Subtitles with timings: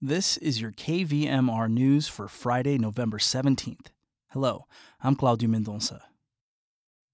[0.00, 3.86] This is your KVMR news for Friday, November 17th.
[4.28, 4.66] Hello,
[5.02, 6.02] I'm Claudio Mendonça.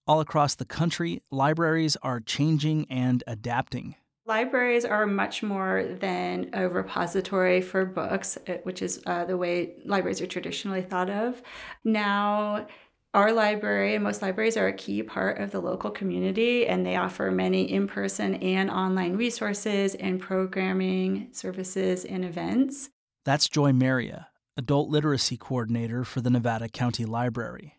[0.06, 3.94] All across the country, libraries are changing and adapting.
[4.26, 9.76] Libraries are much more than a repository for books, uh, which is uh, the way
[9.86, 11.40] libraries are traditionally thought of.
[11.84, 12.66] Now,
[13.14, 16.96] our library and most libraries are a key part of the local community, and they
[16.96, 22.90] offer many in person and online resources and programming services and events.
[23.24, 27.78] That's Joy Marria, Adult Literacy Coordinator for the Nevada County Library.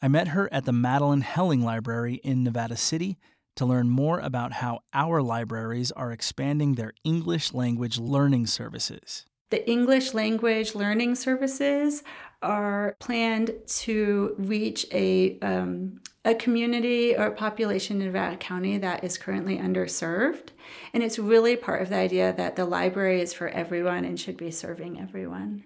[0.00, 3.18] I met her at the Madelyn Helling Library in Nevada City
[3.56, 9.26] to learn more about how our libraries are expanding their English language learning services.
[9.50, 12.02] The English language learning services
[12.42, 19.16] are planned to reach a, um, a community or population in Nevada County that is
[19.16, 20.48] currently underserved.
[20.92, 24.36] And it's really part of the idea that the library is for everyone and should
[24.36, 25.64] be serving everyone.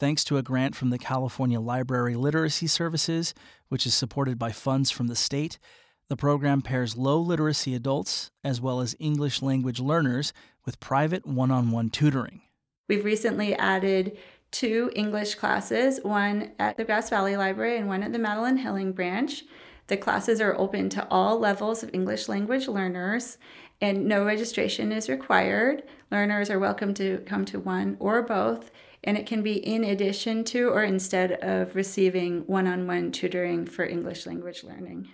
[0.00, 3.34] Thanks to a grant from the California Library Literacy Services,
[3.68, 5.58] which is supported by funds from the state,
[6.08, 10.32] the program pairs low literacy adults as well as English language learners
[10.64, 12.40] with private one on one tutoring.
[12.92, 14.18] We've recently added
[14.50, 18.92] two English classes, one at the Grass Valley Library and one at the Madelyn Helling
[18.92, 19.44] branch.
[19.86, 23.38] The classes are open to all levels of English language learners,
[23.80, 25.84] and no registration is required.
[26.10, 28.70] Learners are welcome to come to one or both,
[29.02, 33.64] and it can be in addition to or instead of receiving one on one tutoring
[33.64, 35.08] for English language learning.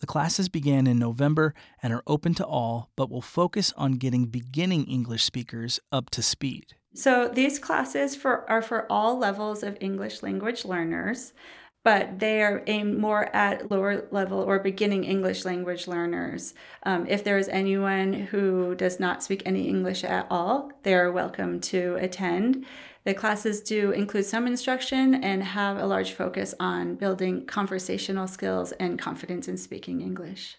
[0.00, 4.28] The classes began in November and are open to all, but will focus on getting
[4.28, 6.74] beginning English speakers up to speed.
[6.94, 11.32] So these classes for, are for all levels of English language learners,
[11.84, 16.54] but they are aimed more at lower level or beginning English language learners.
[16.84, 21.10] Um, if there is anyone who does not speak any English at all, they are
[21.10, 22.64] welcome to attend.
[23.04, 28.72] The classes do include some instruction and have a large focus on building conversational skills
[28.72, 30.58] and confidence in speaking English.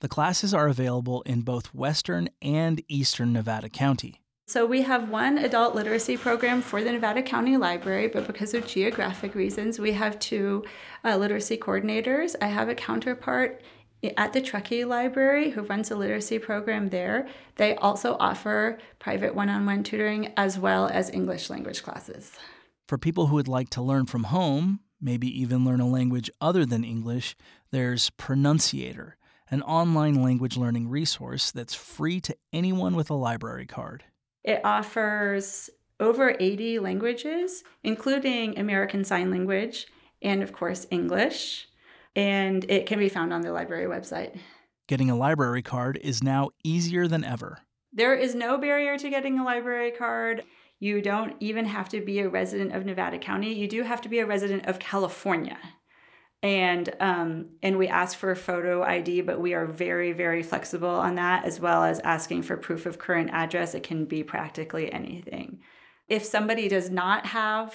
[0.00, 4.23] The classes are available in both Western and Eastern Nevada County.
[4.46, 8.66] So we have one adult literacy program for the Nevada County Library, but because of
[8.66, 10.64] geographic reasons, we have two
[11.02, 12.36] uh, literacy coordinators.
[12.42, 13.62] I have a counterpart
[14.18, 17.26] at the Truckee Library who runs a literacy program there.
[17.56, 22.32] They also offer private one on one tutoring as well as English language classes.
[22.86, 26.66] For people who would like to learn from home, maybe even learn a language other
[26.66, 27.34] than English,
[27.70, 29.16] there's Pronunciator,
[29.50, 34.04] an online language learning resource that's free to anyone with a library card.
[34.44, 39.86] It offers over 80 languages, including American Sign Language
[40.20, 41.68] and, of course, English.
[42.14, 44.38] And it can be found on the library website.
[44.86, 47.60] Getting a library card is now easier than ever.
[47.92, 50.44] There is no barrier to getting a library card.
[50.78, 53.54] You don't even have to be a resident of Nevada County.
[53.54, 55.58] You do have to be a resident of California
[56.44, 60.86] and um, and we ask for a photo ID, but we are very very flexible
[60.86, 63.74] on that, as well as asking for proof of current address.
[63.74, 65.60] It can be practically anything.
[66.06, 67.74] If somebody does not have